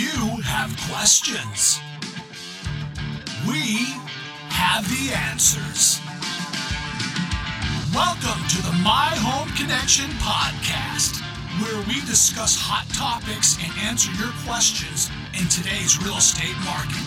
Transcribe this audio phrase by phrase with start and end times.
[0.00, 1.78] You have questions.
[3.44, 3.84] We
[4.48, 6.00] have the answers.
[7.92, 11.20] Welcome to the My Home Connection podcast,
[11.60, 17.04] where we discuss hot topics and answer your questions in today's real estate market.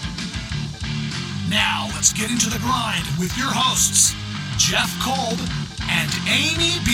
[1.50, 4.14] Now, let's get into the grind with your hosts,
[4.62, 5.42] Jeff Kolb
[5.90, 6.94] and Amy B.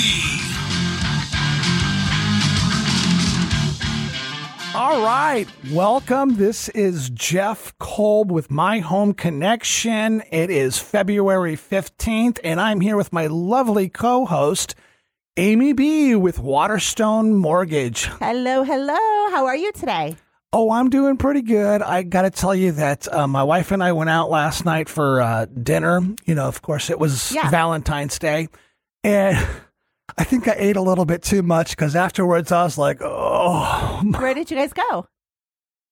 [4.79, 6.37] All right, welcome.
[6.37, 10.23] This is Jeff Kolb with My Home Connection.
[10.31, 14.75] It is February 15th, and I'm here with my lovely co host,
[15.35, 16.15] Amy B.
[16.15, 18.05] with Waterstone Mortgage.
[18.05, 18.95] Hello, hello.
[19.31, 20.15] How are you today?
[20.53, 21.81] Oh, I'm doing pretty good.
[21.81, 24.87] I got to tell you that uh, my wife and I went out last night
[24.87, 25.99] for uh, dinner.
[26.25, 27.49] You know, of course, it was Yeah.
[27.49, 28.47] Valentine's Day.
[29.03, 29.45] And
[30.17, 34.01] I think I ate a little bit too much because afterwards I was like, oh,
[34.19, 35.07] Where did you guys go?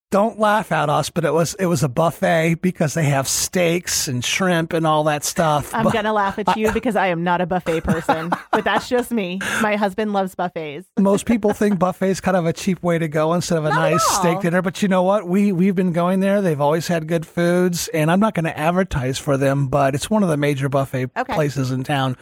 [0.10, 4.08] don't laugh at us, but it was it was a buffet because they have steaks
[4.08, 5.76] and shrimp and all that stuff.
[5.76, 8.64] I'm But- going to laugh at you because I am not a buffet person, but
[8.64, 9.42] that's just me.
[9.62, 10.88] My husband loves buffets.
[10.98, 13.70] most people think buffet is kind of a cheap way to go instead of a
[13.70, 14.62] Not nice steak dinner.
[14.62, 15.28] But you know what?
[15.28, 16.42] We we've been going there.
[16.42, 20.10] They've always had good foods, and I'm not going to advertise for them, but it's
[20.10, 21.34] one of the major buffet Okay.
[21.34, 22.16] places in town.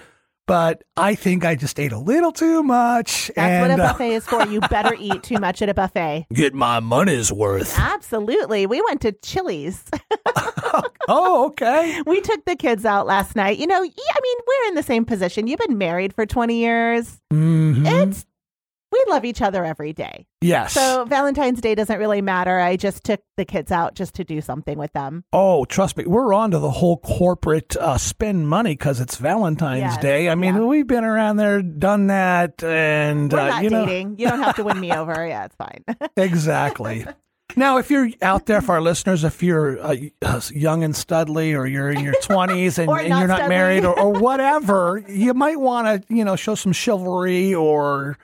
[0.47, 3.31] But I think I just ate a little too much.
[3.35, 4.45] That's and, what a uh, buffet is for.
[4.45, 6.27] You better eat too much at a buffet.
[6.33, 7.77] get my money's worth.
[7.79, 8.67] Absolutely.
[8.67, 9.83] We went to Chili's.
[11.07, 12.02] oh, okay.
[12.05, 13.57] We took the kids out last night.
[13.57, 15.47] You know, I mean, we're in the same position.
[15.47, 17.19] You've been married for 20 years.
[17.33, 17.85] Mhm.
[18.07, 18.25] It's
[18.91, 20.25] we love each other every day.
[20.41, 20.73] yes.
[20.73, 22.59] So Valentine's Day doesn't really matter.
[22.59, 25.23] I just took the kids out just to do something with them.
[25.33, 29.80] Oh, trust me, we're on to the whole corporate uh, spend money because it's Valentine's
[29.81, 30.30] Yes, Day.
[30.30, 30.61] I mean, yeah.
[30.61, 33.86] we've been around there, done that, and We're uh, not you know.
[33.88, 35.27] You don't have to win me over.
[35.27, 35.83] Yeah, it's fine.
[36.17, 37.05] exactly.
[37.58, 41.58] now, if you're out there for our listeners, if you're uh, uh, young and studly,
[41.58, 43.49] or you're in your twenties and, Or and not you're not studly.
[43.49, 48.17] married, or, or whatever, you might want to, you know, show some chivalry or,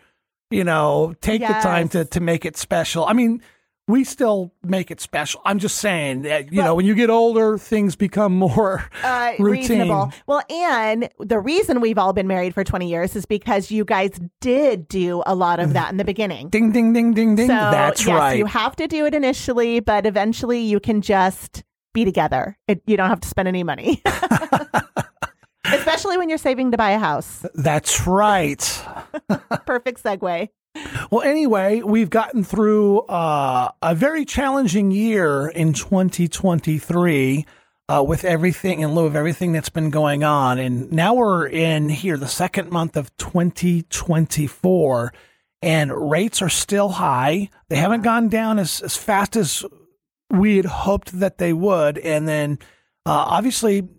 [0.52, 3.06] you know, take the time to to make it special.
[3.06, 3.42] I mean.
[3.88, 5.42] We still make it special.
[5.44, 9.80] I'm just saying that, you know, when you get older, things become more uh, routine.
[9.80, 10.14] reasonable.
[10.28, 14.12] Well, and the reason we've all been married for 20 years is because you guys
[14.40, 16.48] did do a lot of that in the beginning.
[16.50, 17.48] Ding, ding, ding, ding, ding.
[17.48, 18.38] So, That's yes, right.
[18.38, 21.64] you have to do it initially, but eventually you can just
[21.94, 22.58] be together.
[22.70, 24.02] It, you don't have to spend any money.
[25.66, 27.46] Especially when you're saving to buy a house.
[27.54, 28.60] That's right.
[29.66, 30.50] Perfect segue.
[31.12, 37.46] Well, anyway, we've gotten through uh, a very challenging year in 2023
[37.90, 40.60] uh, with everything in lieu of everything that's been going on.
[40.60, 45.14] And now we're in here, the second month of 2024,
[45.62, 47.50] and rates are still high.
[47.68, 49.66] They haven't gone down as, as fast as
[50.30, 51.98] we had hoped that they would.
[51.98, 52.60] And then
[53.06, 53.90] uh, obviously,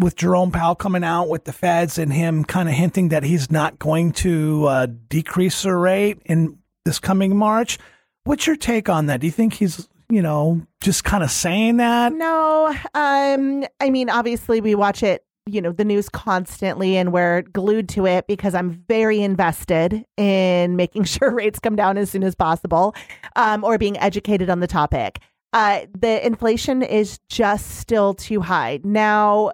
[0.00, 3.50] with Jerome Powell coming out with the feds and him kind of hinting that he's
[3.50, 7.78] not going to uh, decrease the rate in this coming March.
[8.24, 9.20] What's your take on that?
[9.20, 12.12] Do you think he's, you know, just kind of saying that?
[12.12, 17.42] No, um, I mean, obviously we watch it, you know, the news constantly and we're
[17.42, 22.22] glued to it because I'm very invested in making sure rates come down as soon
[22.22, 22.94] as possible,
[23.36, 25.20] um, or being educated on the topic.
[25.52, 28.78] Uh, the inflation is just still too high.
[28.84, 29.50] Now,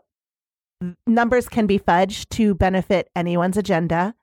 [1.06, 4.14] numbers can be fudged to benefit anyone's agenda.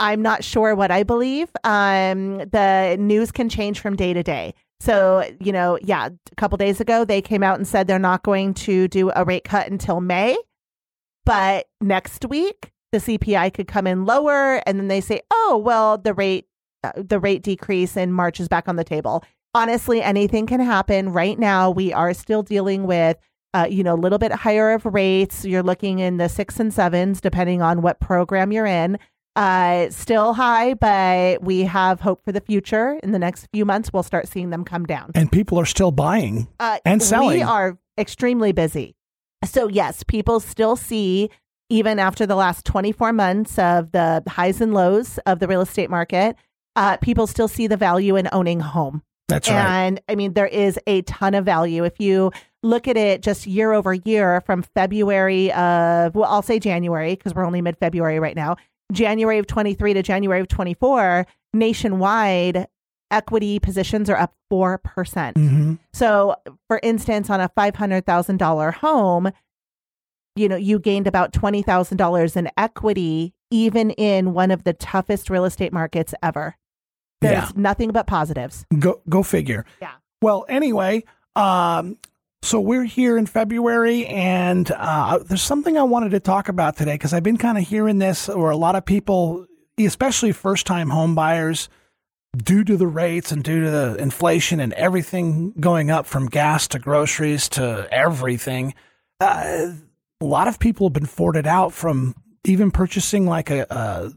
[0.00, 1.48] I'm not sure what I believe.
[1.64, 4.54] Um, the news can change from day to day.
[4.80, 8.22] So, you know, yeah, a couple days ago, they came out and said they're not
[8.22, 10.36] going to do a rate cut until May.
[11.24, 15.98] But next week, the CPI could come in lower, and then they say, "Oh, well,
[15.98, 16.46] the rate,
[16.82, 21.12] uh, the rate decrease in March is back on the table." Honestly, anything can happen.
[21.12, 23.18] Right now, we are still dealing with,
[23.54, 25.44] uh, you know, a little bit higher of rates.
[25.44, 28.98] You're looking in the six and sevens, depending on what program you're in.
[29.36, 32.98] Uh, still high, but we have hope for the future.
[33.02, 35.12] In the next few months, we'll start seeing them come down.
[35.14, 36.48] And people are still buying.
[36.58, 37.36] Uh, And selling.
[37.38, 38.96] We are extremely busy.
[39.44, 41.30] So, yes, people still see,
[41.70, 45.88] even after the last 24 months of the highs and lows of the real estate
[45.88, 46.34] market,
[46.74, 49.02] uh, people still see the value in owning home.
[49.28, 49.56] That's right.
[49.56, 51.84] And I mean, there is a ton of value.
[51.84, 56.58] If you look at it just year over year from February of, well, I'll say
[56.58, 58.56] January because we're only mid February right now,
[58.92, 62.66] January of 23 to January of 24, nationwide
[63.10, 65.34] equity positions are up 4%.
[65.36, 66.34] hmm So,
[66.68, 69.30] for instance, on a $500,000 home,
[70.36, 75.44] you know, you gained about $20,000 in equity, even in one of the toughest real
[75.44, 76.56] estate markets ever.
[77.20, 77.50] There's Yeah.
[77.56, 78.64] nothing but positives.
[78.78, 79.64] Go go figure.
[79.82, 79.90] Yeah.
[80.22, 81.02] Well, anyway,
[81.34, 81.96] um,
[82.42, 86.94] so we're here in February, and uh, there's something I wanted to talk about today
[86.94, 89.46] because I've been kind of hearing this, or a lot of people,
[89.78, 91.68] especially first-time home buyers,
[92.36, 96.68] due to the rates and due to the inflation and everything going up from gas
[96.68, 98.74] to groceries to everything,
[99.20, 99.72] uh,
[100.20, 102.14] a lot of people have been forwarded out from
[102.44, 104.12] even purchasing like a, a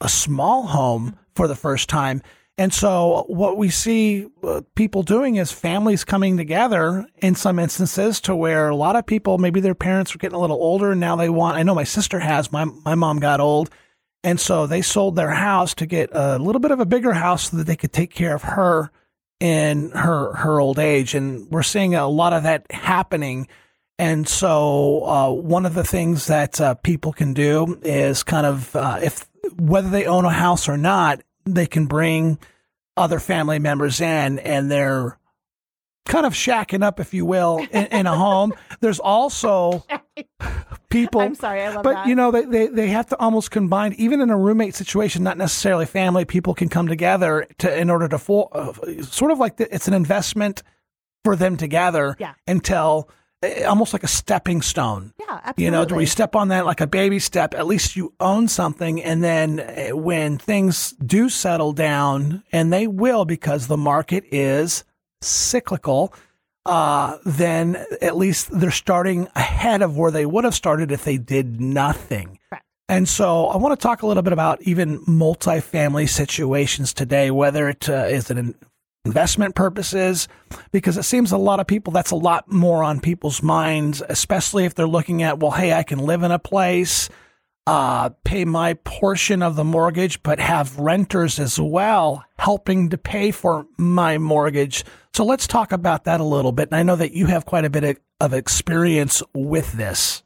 [0.00, 2.22] a small home for the first time.
[2.58, 8.20] And so, what we see uh, people doing is families coming together in some instances
[8.22, 11.00] to where a lot of people, maybe their parents are getting a little older and
[11.00, 13.70] now they want, I know my sister has, my, my mom got old.
[14.24, 17.50] And so they sold their house to get a little bit of a bigger house
[17.50, 18.90] so that they could take care of her
[19.38, 21.14] in her, her old age.
[21.14, 23.46] And we're seeing a lot of that happening.
[24.00, 28.74] And so, uh, one of the things that uh, people can do is kind of,
[28.74, 31.20] uh, if whether they own a house or not,
[31.54, 32.38] they can bring
[32.96, 35.18] other family members in and they're
[36.06, 38.52] kind of shacking up, if you will, in, in a home.
[38.80, 39.84] There's also
[40.88, 41.20] people.
[41.20, 42.06] I'm sorry, I love but that.
[42.06, 45.36] you know, they, they, they have to almost combine, even in a roommate situation, not
[45.36, 48.72] necessarily family, people can come together to, in order to, for, uh,
[49.02, 50.62] sort of like the, it's an investment
[51.24, 52.34] for them together Yeah.
[52.46, 53.10] until
[53.66, 55.12] almost like a stepping stone.
[55.18, 55.64] yeah, absolutely.
[55.64, 58.48] You know, where you step on that like a baby step, at least you own
[58.48, 59.02] something.
[59.02, 64.84] And then eh, when things do settle down, and they will because the market is
[65.20, 66.12] cyclical,
[66.66, 71.16] uh, then at least they're starting ahead of where they would have started if they
[71.16, 72.38] did nothing.
[72.48, 72.64] Correct.
[72.90, 77.68] And so I want to talk a little bit about even multifamily situations today, whether
[77.68, 78.54] it uh, is an
[79.04, 80.28] investment purposes,
[80.72, 84.64] because it seems a lot of people, that's a lot more on people's minds, especially
[84.64, 87.08] if they're looking at, well, hey, I can live in a place,
[87.66, 93.30] uh, pay my portion of the mortgage, but have renters as well helping to pay
[93.30, 94.84] for my mortgage.
[95.12, 96.68] So let's talk about that a little bit.
[96.70, 97.84] And I know that you have quite a bit
[98.20, 100.24] of, experience with this.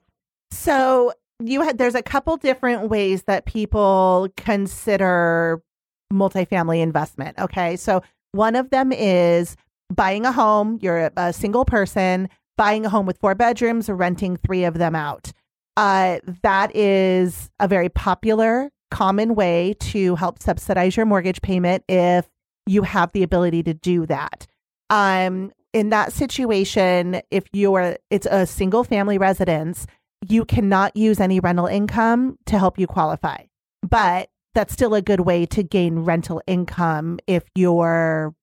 [0.50, 5.62] So you had there's a couple different ways that people consider
[6.10, 7.38] multifamily investment.
[7.38, 7.76] Okay.
[7.76, 9.56] So one of them is
[9.90, 14.64] buying a home, you're a, single person, buying a home with four bedrooms, renting three
[14.64, 15.32] of them out.
[15.76, 22.28] Uh, that is a very popular, common way to help subsidize your mortgage payment if
[22.66, 24.46] you have the ability to do that.
[24.90, 29.86] Um, in that situation, if you're it's a single family residence,
[30.28, 33.44] you cannot use any rental income to help you qualify.
[33.82, 38.34] But that's still a good way to gain rental income if you're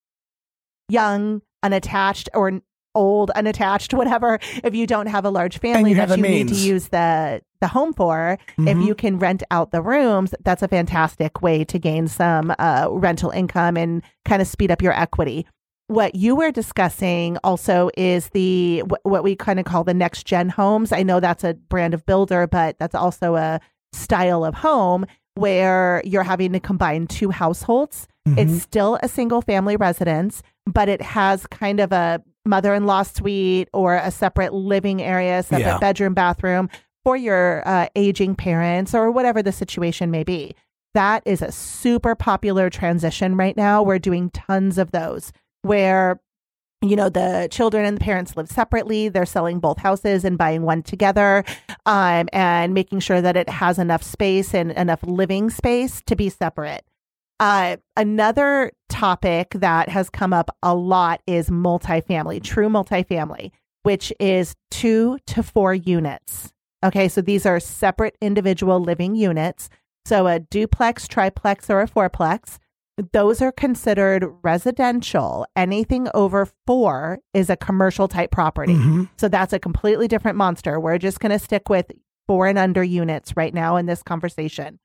[0.89, 2.61] young, unattached, or
[2.95, 4.39] old, unattached, whatever.
[4.63, 7.67] If you don't have a large family you that you need to use the the
[7.67, 8.85] home for, if Mhm.
[8.85, 13.31] you can rent out the rooms, that's a fantastic way to gain some uh, rental
[13.31, 15.45] income and kind of speed up your equity.
[15.87, 20.25] What you were discussing also is the wh- what we kind of call the next
[20.25, 20.93] gen homes.
[20.93, 23.59] I know that's a brand of builder, but that's also a
[23.91, 25.05] style of home
[25.39, 28.07] where you're having to combine two households.
[28.27, 28.37] Mhm.
[28.37, 33.03] It's still a single family residence, but it has kind of a mother in law
[33.03, 35.77] suite or a separate living area, separate Yeah.
[35.79, 36.69] bedroom, bathroom
[37.03, 40.55] for your uh, aging parents or whatever the situation may be.
[40.95, 43.83] That is a super popular transition right now.
[43.83, 45.31] We're doing tons of those
[45.61, 46.19] where
[46.81, 49.09] you know the children and the parents live separately.
[49.09, 51.43] They're selling both houses and buying one together
[51.85, 56.29] um, and making sure that it has enough space and enough living space to be
[56.29, 56.85] separate.
[57.39, 63.51] Uh, another topic that has come up a lot is multifamily true multifamily
[63.83, 66.51] which is two to four units.
[66.83, 69.69] Okay so these are separate individual living units.
[70.05, 72.57] So a duplex triplex or a fourplex
[73.13, 75.45] those are considered residential.
[75.55, 78.73] Anything over four is a commercial type property.
[78.75, 79.09] Mhm.
[79.17, 80.79] So that's a completely different monster.
[80.79, 81.91] We're just going to stick with
[82.27, 84.79] four and under units right now in this conversation.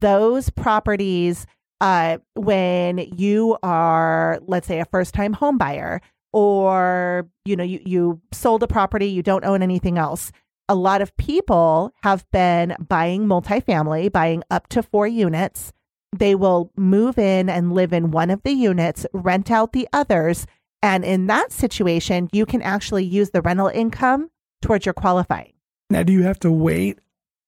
[0.00, 1.46] Those properties,
[1.80, 6.00] uh, when you are, let's say, a first time home buyer,
[6.32, 10.32] or you know, you, you sold a property, you don't own anything else.
[10.68, 15.72] A lot of people have been buying multifamily, buying up to four units
[16.12, 20.46] they will move in and live in one of the units, rent out the others.
[20.82, 24.30] And in that situation, you can actually use the rental income
[24.62, 25.52] towards your qualifying.
[25.88, 26.98] Now, do you have to wait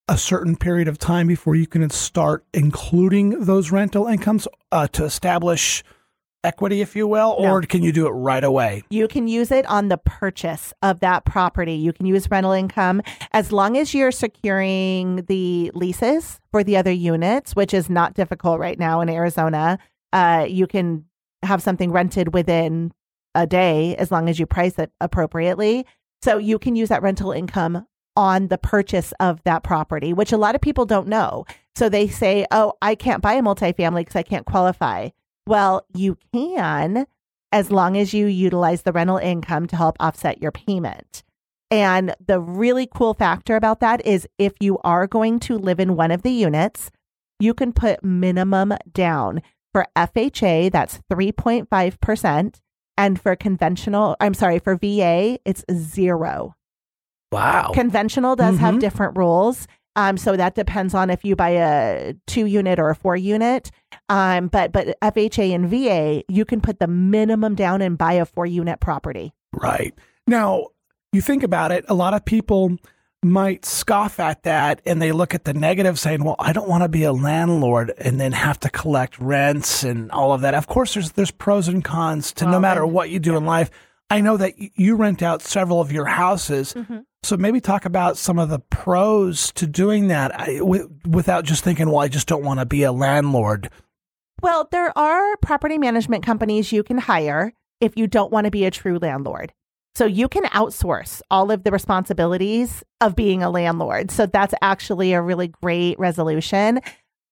[0.09, 5.05] a certain period of time before you can start including those rental incomes uh, to
[5.05, 5.85] establish
[6.45, 7.51] equity, if you will, No.
[7.51, 8.83] or can you do it right away?
[8.91, 11.75] You can use it on the purchase of that property.
[11.75, 16.93] You can use rental income as long as you're securing the leases for the other
[16.93, 19.79] units, which is not difficult right now in Arizona.
[20.13, 21.05] Uh, you can
[21.43, 22.93] have something rented within
[23.35, 25.87] a day as long as you price it appropriately.
[26.23, 30.37] So you can use that rental income on the purchase of that property, which a
[30.37, 31.47] lot of people don't know.
[31.75, 35.09] So they say, oh, I can't buy a multifamily because I can't qualify.
[35.47, 37.07] Well, you can
[37.51, 41.23] as long as you utilize the rental income to help offset your payment.
[41.71, 45.97] And the really cool factor about that is if you are going to live in
[45.97, 46.91] one of the units,
[47.41, 49.43] you can put minimum down.
[49.73, 52.61] For FHA, that's 3.5%.
[52.99, 56.55] And for conventional, I'm sorry, for VA, it's zero.
[57.33, 57.71] Wow.
[57.73, 58.81] Conventional does have Mhm.
[58.81, 59.67] different rules.
[59.97, 63.71] Um, so that depends on if you buy a two unit or a four unit.
[64.13, 68.27] Um, but but FHA and VA, you can put the minimum down and buy a
[68.27, 69.33] four unit property.
[69.55, 69.95] Right.
[70.27, 70.67] Now,
[71.13, 72.77] you think about it, a lot of people
[73.23, 76.83] might scoff at that and they look at the negative saying, "Well, I don't want
[76.83, 80.67] to be a landlord and then have to collect rents and all of that." Of
[80.67, 83.71] course, there's there's pros and cons to no matter what you do in life.
[84.11, 86.75] I know that you rent out several of your houses.
[87.23, 91.65] So maybe talk about some of the pros to doing that I, wi- without just
[91.65, 93.71] thinking, "Well, I just don't want to be a landlord."
[94.43, 98.65] Well, there are property management companies you can hire if you don't want to be
[98.65, 99.53] a true landlord.
[99.95, 104.11] So you can outsource all of the responsibilities of being a landlord.
[104.11, 106.81] So that's actually a really great resolution.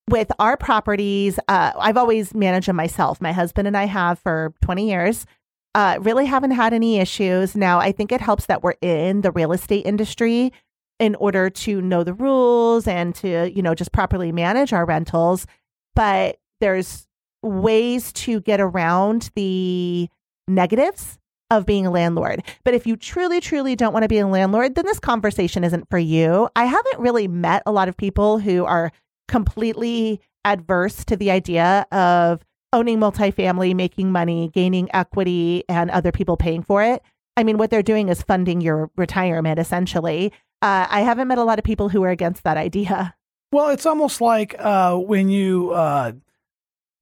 [0.09, 3.21] With our properties, uh, I've always managed them myself.
[3.21, 5.26] My husband and I have for 20 years.
[5.75, 7.57] Uh, really haven't had any issues.
[7.57, 10.52] Now, I think it helps that we're in the real estate industry
[11.00, 15.47] in order to know the rules and to, you know, just properly manage our rentals.
[15.95, 17.07] But there's
[17.43, 20.09] ways to get around the
[20.47, 21.19] negatives
[21.50, 22.43] of being a landlord.
[22.64, 25.90] But if you truly, truly don't want to be a landlord, then this conversation isn't
[25.90, 26.49] for you.
[26.55, 28.93] I haven't really met a lot of people who are
[29.26, 36.37] completely adverse to the idea of owning multifamily, making money, gaining equity, and other people
[36.37, 37.02] paying for it.
[37.37, 40.33] I mean, what they're doing is funding your retirement essentially.
[40.62, 43.14] Uh, I haven't met a lot of people who are against that idea.
[43.52, 46.12] Well, it's almost like uh, when you uh,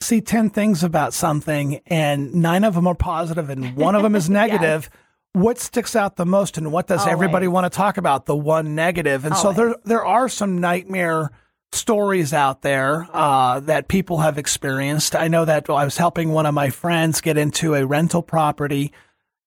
[0.00, 4.14] see 10 things about something and nine of them are positive and one of them
[4.14, 4.90] is negative.
[5.32, 8.26] What sticks out the most and what does everybody want to talk about?
[8.26, 9.24] The one negative.
[9.24, 11.30] And so there, there are some nightmare
[11.72, 15.14] stories out there uh, that people have experienced.
[15.14, 18.92] I know that I was helping one of my friends get into a rental property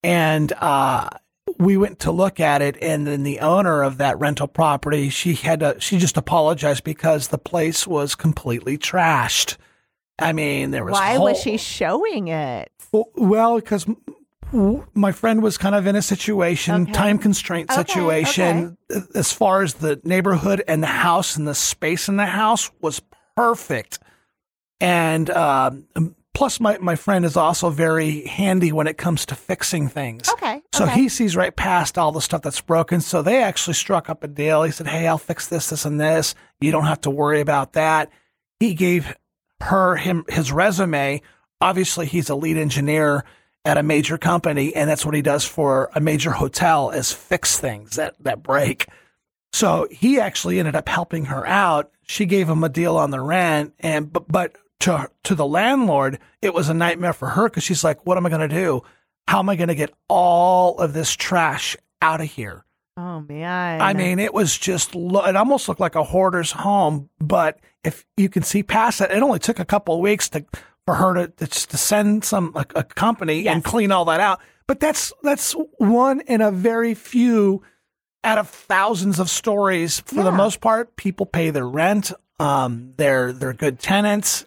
[0.04, 1.10] and uh,
[1.58, 5.34] we went to look at it and then the owner of that rental property she
[5.34, 9.56] had to she just apologized because the place was completely trashed
[10.22, 12.70] i mean there was Why whole- was she showing it?
[12.92, 13.86] well because
[14.94, 16.92] my friend was kind of in a situation Okay.
[16.92, 18.76] time constraint Okay, situation
[19.14, 23.00] as far as the neighborhood and the house and the space in the house was
[23.34, 23.98] perfect
[24.80, 25.86] and um,
[26.34, 30.60] plus my, my friend is also very handy when it comes to fixing things Okay.
[30.74, 30.94] so okay.
[31.00, 33.00] he sees right past all the stuff that's broken.
[33.00, 34.62] So they actually struck up a deal.
[34.64, 36.34] He said, Hey, I'll fix this, this, and this.
[36.60, 38.10] You don't have to worry about that.
[38.60, 39.14] He gave
[39.62, 41.22] her him his resume.
[41.60, 43.24] Obviously, he's a lead engineer
[43.64, 47.58] at a major company, and that's what he does for a major hotel is fix
[47.58, 48.86] things that, that break.
[49.52, 51.90] So he actually ended up helping her out.
[52.02, 56.18] She gave him a deal on the rent, and but but to to the landlord,
[56.40, 58.82] it was a nightmare for her because she's like, "What am I going to do?
[59.28, 62.64] How am I going to get all of this trash out of here?"
[62.96, 63.80] Oh man.
[63.80, 67.08] I mean, it was just lo- it almost looked like a hoarder's home.
[67.18, 70.44] But if you can see past that, it only took a couple of weeks to
[70.86, 74.40] for her to to, to send some a, a company and clean all that out.
[74.66, 77.62] But that's that's one in a very few
[78.24, 80.00] out of thousands of stories.
[80.00, 82.12] For the most part, people pay their rent.
[82.38, 84.46] Um, they're they're good tenants,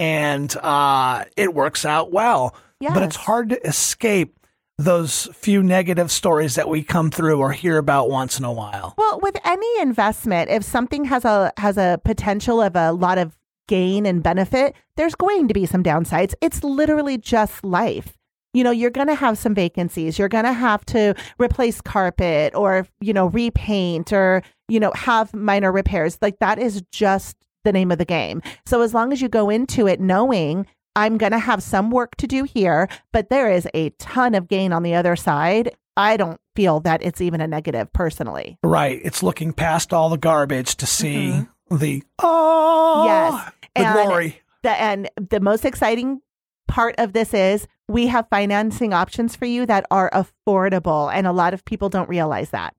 [0.00, 2.54] and uh, it works out well.
[2.94, 4.36] But it's hard to escape
[4.78, 8.94] those few negative stories that we come through or hear about once in a while.
[8.96, 13.36] Well, with any investment, if something has a has a potential of a lot of
[13.68, 16.34] gain and benefit, there's going to be some downsides.
[16.40, 18.18] It's literally just life.
[18.54, 20.18] You know, you're going to have some vacancies.
[20.18, 25.32] You're going to have to replace carpet or, you know, repaint or, you know, have
[25.32, 26.18] minor repairs.
[26.20, 28.42] Like that is just the name of the game.
[28.66, 32.16] So as long as you go into it knowing I'm going to have some work
[32.16, 36.16] to do here, but there is a ton of gain on the other side, I
[36.16, 38.58] don't feel that it's even a negative personally.
[38.62, 39.00] Right.
[39.04, 41.76] It's looking past all the garbage to see mm-hmm.
[41.76, 43.52] the oh Yes.
[43.74, 44.38] the And- glory.
[44.62, 46.20] The, and the most exciting
[46.68, 51.12] part of this is we have financing options for you that are affordable.
[51.12, 52.76] And a lot of people don't realize that.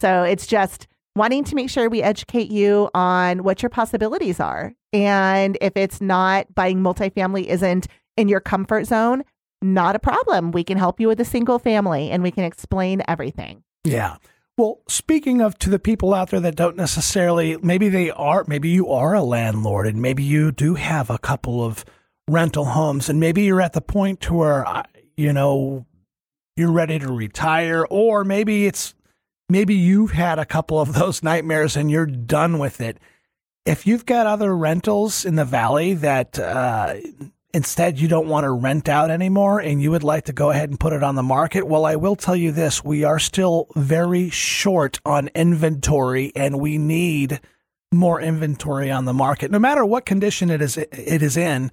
[0.00, 0.86] So it's just
[1.16, 4.72] wanting to make sure we educate you on what your possibilities are.
[4.92, 7.86] And if it's not buying multifamily isn't
[8.16, 9.24] in your comfort zone,
[9.62, 10.52] not a problem.
[10.52, 13.62] We can help you with a single family and we can explain everything.
[13.84, 14.16] Yeah.
[14.56, 18.68] Well, speaking of to the people out there that don't necessarily, maybe they are, maybe
[18.68, 21.84] you are a landlord and maybe you do have a couple of
[22.28, 24.66] rental homes and maybe you're at the point to where,
[25.16, 25.86] you know,
[26.56, 28.94] you're ready to retire or maybe it's,
[29.50, 32.98] maybe you've had a couple of those nightmares and you're done with it.
[33.66, 36.94] If you've got other rentals in the valley that, uh,
[37.52, 40.70] instead you don't want to rent out anymore and you would like to go ahead
[40.70, 43.66] and put it on the market, well, I will tell you this we are still
[43.74, 47.40] very short on inventory and we need
[47.92, 49.50] more inventory on the market.
[49.50, 51.70] No matter what condition it is it is in,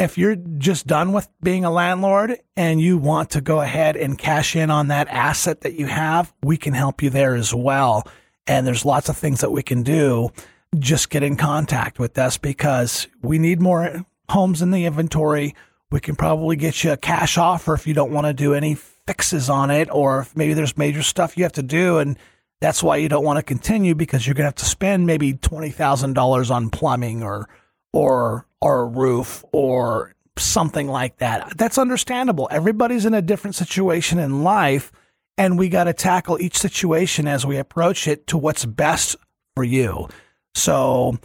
[0.00, 4.18] if you're just done with being a landlord and you want to go ahead and
[4.18, 8.08] cash in on that asset that you have, we can help you there as well.
[8.46, 10.30] And there's lots of things that we can do.
[10.78, 15.54] Just get in contact with us because we need more homes in the inventory.
[15.90, 18.76] We can probably get you a cash offer if you don't want to do any
[18.76, 22.18] fixes on it, or if maybe there's major stuff you have to do, and
[22.60, 25.34] that's why you don't want to continue because you're going to have to spend maybe
[25.34, 27.48] twenty thousand dollars on plumbing or
[27.92, 31.56] or or a roof or something like that.
[31.56, 32.48] That's understandable.
[32.50, 34.92] Everybody's in a different situation in life,
[35.36, 39.16] and we got to tackle each situation as we approach it to what's best
[39.54, 40.08] for you.
[40.54, 41.18] So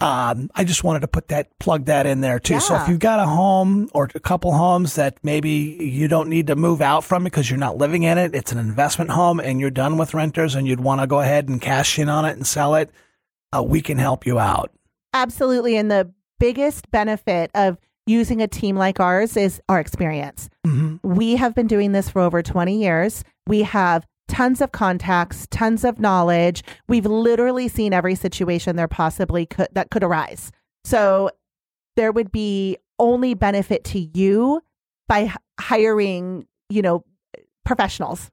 [0.00, 2.54] um, I just wanted to put that plug that in there too.
[2.54, 2.58] Yeah.
[2.60, 6.48] So if you've got a home or a couple homes that maybe you don't need
[6.48, 9.60] to move out from because you're not living in it, it's an investment home and
[9.60, 12.36] you're done with renters and you'd want to go ahead and cash in on it
[12.36, 12.90] and sell it,
[13.56, 14.72] uh, we can help you out.
[15.14, 15.76] Absolutely.
[15.76, 20.48] And the biggest benefit of using a team like ours is our experience.
[20.66, 20.96] Mm-hmm.
[21.14, 23.24] We have been doing this for over 20 years.
[23.46, 26.62] We have tons of contacts, tons of knowledge.
[26.88, 30.50] We've literally seen every situation there possibly could that could arise.
[30.84, 31.30] So
[31.96, 34.60] there would be only benefit to you
[35.08, 37.04] by hiring, you know,
[37.64, 38.30] professionals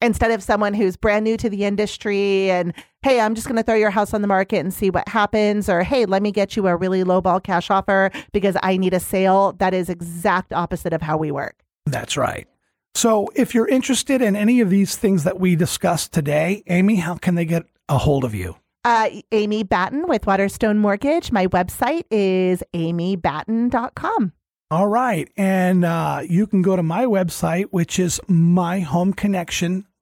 [0.00, 3.62] instead of someone who's brand new to the industry and hey, I'm just going to
[3.62, 6.56] throw your house on the market and see what happens or hey, let me get
[6.56, 9.52] you a really low ball cash offer because I need a sale.
[9.58, 11.62] That is exact opposite of how we work.
[11.86, 12.46] That's right.
[12.94, 17.14] So, if you're interested in any of these things that we discussed today, Amy, how
[17.14, 18.56] can they get a hold of you?
[18.84, 21.30] Uh, Amy Batten with Waterstone Mortgage.
[21.30, 24.32] My website is amybatten.com.
[24.70, 25.30] All right.
[25.36, 28.20] And uh, you can go to my website, which is